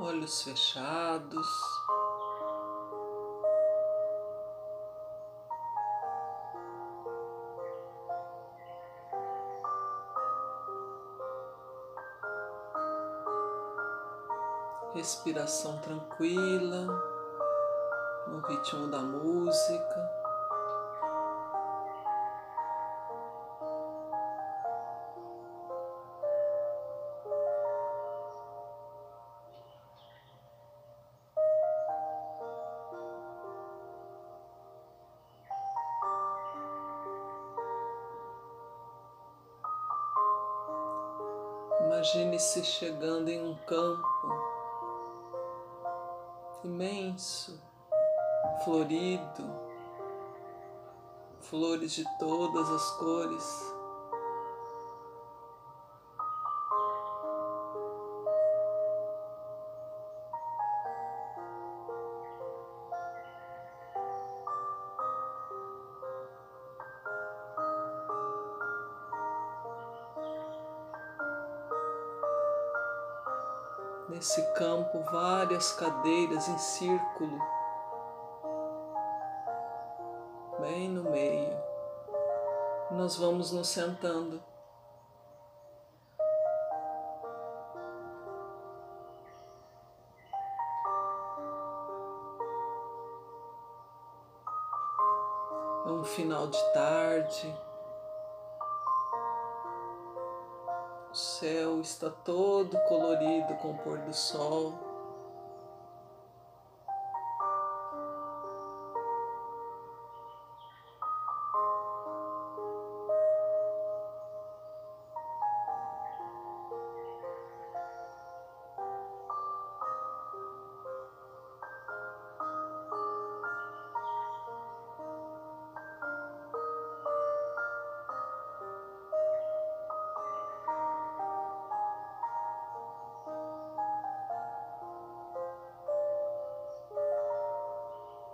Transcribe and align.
olhos 0.00 0.42
fechados. 0.42 1.46
Respiração 14.94 15.78
tranquila, 15.78 16.86
no 18.26 18.40
ritmo 18.40 18.88
da 18.88 18.98
música. 19.00 20.17
Imagine-se 41.88 42.62
chegando 42.64 43.30
em 43.30 43.42
um 43.42 43.54
campo 43.66 44.06
imenso, 46.62 47.58
florido, 48.62 49.50
flores 51.40 51.92
de 51.92 52.04
todas 52.18 52.68
as 52.68 52.90
cores. 52.98 53.77
Nesse 74.08 74.40
campo, 74.54 75.02
várias 75.12 75.72
cadeiras 75.72 76.48
em 76.48 76.56
círculo, 76.56 77.38
bem 80.60 80.88
no 80.88 81.10
meio. 81.10 81.54
Nós 82.90 83.16
vamos 83.16 83.52
nos 83.52 83.68
sentando. 83.68 84.42
É 95.84 95.90
um 95.90 96.02
final 96.02 96.46
de 96.46 96.72
tarde. 96.72 97.67
O 101.18 101.20
céu 101.20 101.80
está 101.80 102.10
todo 102.10 102.78
colorido 102.82 103.52
com 103.56 103.72
o 103.72 103.78
pôr 103.78 103.98
do 103.98 104.14
sol. 104.14 104.87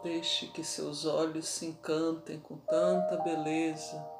Deixe 0.05 0.49
que 0.49 0.63
seus 0.63 1.07
olhos 1.07 1.49
se 1.49 1.65
encantem 1.65 2.39
com 2.39 2.59
tanta 2.59 3.17
beleza. 3.23 4.14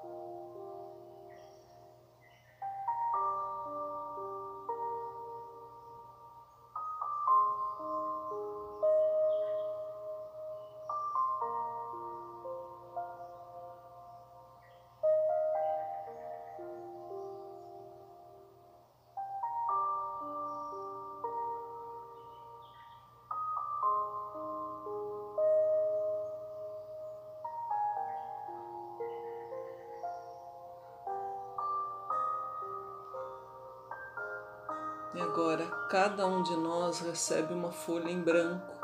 E 35.15 35.21
agora 35.21 35.65
cada 35.89 36.27
um 36.27 36.43
de 36.43 36.57
nós 36.57 36.99
recebe 36.99 37.55
uma 37.55 37.71
folha 37.71 38.11
em 38.11 38.21
branco. 38.21 38.75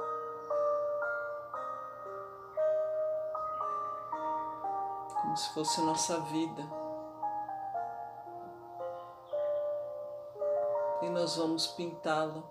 Como 5.21 5.37
se 5.37 5.53
fosse 5.53 5.81
nossa 5.83 6.21
vida. 6.21 6.63
E 11.03 11.09
nós 11.11 11.37
vamos 11.37 11.67
pintá-la 11.67 12.43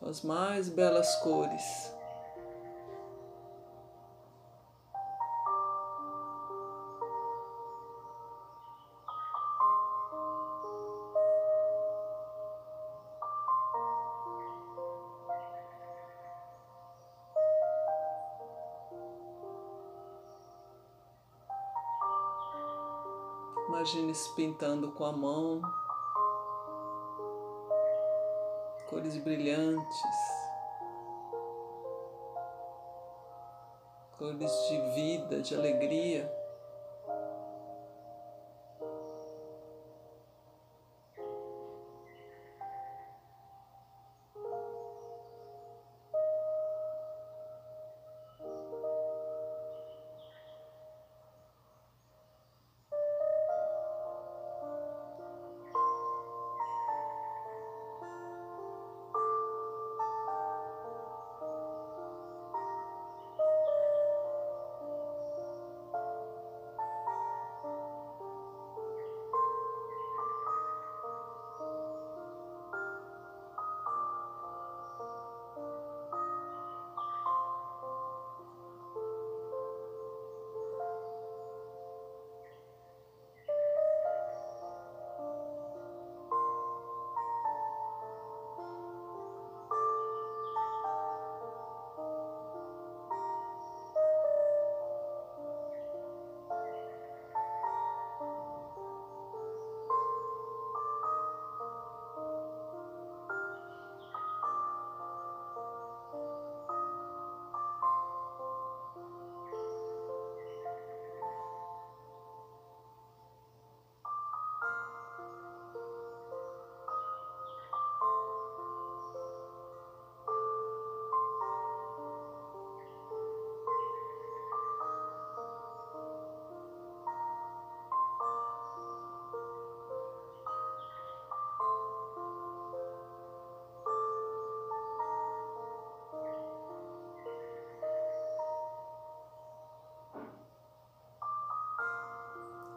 com 0.00 0.08
as 0.08 0.22
mais 0.22 0.68
belas 0.68 1.16
cores. 1.16 1.93
Imagine-se 23.74 24.32
pintando 24.36 24.92
com 24.92 25.04
a 25.04 25.10
mão, 25.10 25.60
cores 28.88 29.16
brilhantes, 29.16 30.00
cores 34.16 34.52
de 34.68 34.94
vida, 34.94 35.40
de 35.42 35.56
alegria. 35.56 36.43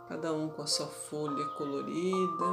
Cada 0.08 0.32
um 0.32 0.50
com 0.50 0.62
a 0.62 0.68
sua 0.68 0.88
folha 0.88 1.46
colorida. 1.58 2.46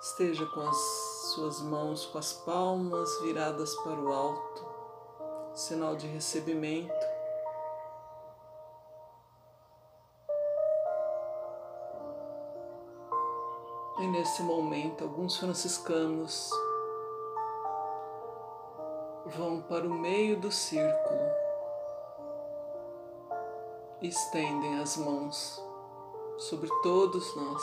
Esteja 0.00 0.44
com 0.46 0.60
as 0.60 0.76
suas 1.34 1.60
mãos 1.62 2.06
com 2.06 2.18
as 2.18 2.32
palmas 2.32 3.20
viradas 3.20 3.74
para 3.76 3.98
o 3.98 4.12
alto, 4.12 4.64
sinal 5.54 5.96
de 5.96 6.06
recebimento. 6.06 7.13
Nesse 14.14 14.44
momento, 14.44 15.02
alguns 15.02 15.36
franciscanos 15.36 16.48
vão 19.26 19.60
para 19.62 19.84
o 19.84 19.92
meio 19.92 20.38
do 20.38 20.52
círculo 20.52 21.20
e 24.00 24.06
estendem 24.06 24.78
as 24.78 24.96
mãos 24.96 25.60
sobre 26.38 26.70
todos 26.82 27.34
nós. 27.34 27.62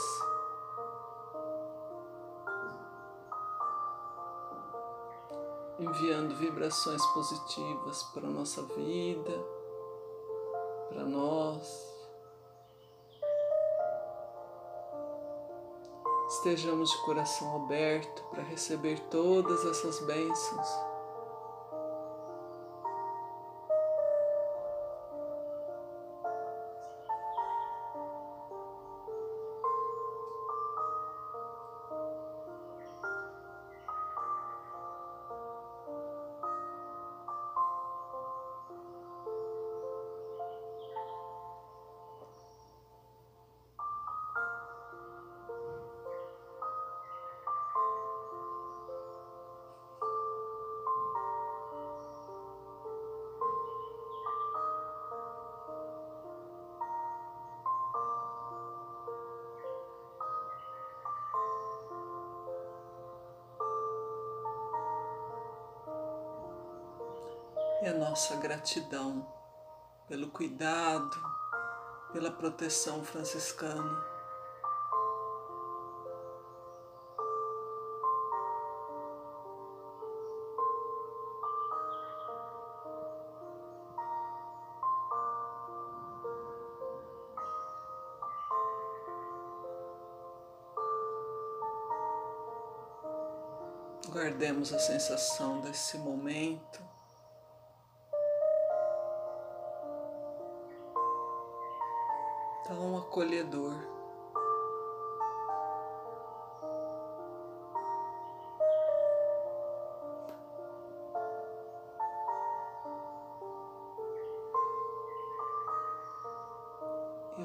enviando 5.79 6.35
vibrações 6.35 7.03
positivas 7.07 8.03
para 8.13 8.27
a 8.27 8.29
nossa 8.29 8.61
vida, 8.61 9.43
para 10.89 11.03
nós. 11.03 11.90
Estejamos 16.31 16.89
de 16.91 16.97
coração 16.99 17.57
aberto 17.57 18.23
para 18.31 18.41
receber 18.41 18.97
todas 19.09 19.65
essas 19.65 19.99
bênçãos. 19.99 20.90
E 67.81 67.87
a 67.87 67.93
nossa 67.93 68.35
gratidão 68.35 69.27
pelo 70.07 70.29
cuidado, 70.29 71.17
pela 72.13 72.29
proteção 72.29 73.03
franciscana. 73.03 74.11
Guardemos 94.09 94.73
a 94.73 94.79
sensação 94.79 95.61
desse 95.61 95.97
momento 95.97 96.90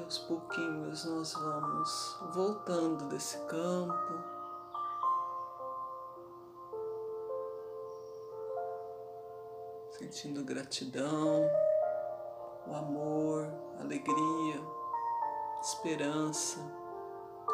aos 0.07 0.19
pouquinhos 0.19 1.03
nós 1.03 1.33
vamos 1.33 2.17
voltando 2.33 3.09
desse 3.09 3.37
campo. 3.39 4.23
Sentindo 9.91 10.45
gratidão, 10.45 11.45
o 12.67 12.73
amor, 12.73 13.51
alegria 13.81 14.61
esperança, 15.61 16.57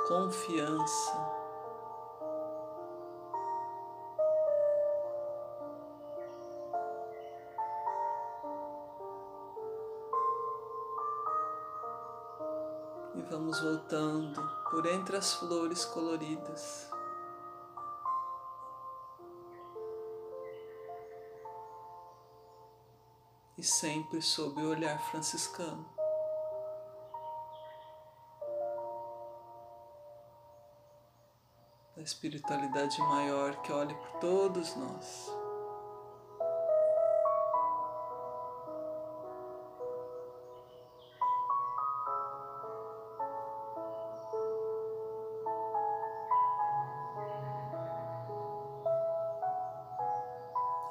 confiança. 0.07 1.32
E 13.15 13.21
vamos 13.21 13.59
voltando 13.61 14.41
por 14.69 14.85
entre 14.85 15.17
as 15.17 15.33
flores 15.33 15.85
coloridas. 15.85 16.89
E 23.57 23.63
sempre 23.63 24.21
sob 24.21 24.61
o 24.61 24.69
olhar 24.69 24.99
franciscano. 25.09 25.93
da 31.95 32.01
espiritualidade 32.01 32.99
maior 33.01 33.61
que 33.61 33.71
olha 33.71 33.95
por 33.95 34.19
todos 34.19 34.75
nós. 34.75 35.42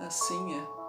Assim 0.03 0.55
é. 0.55 0.82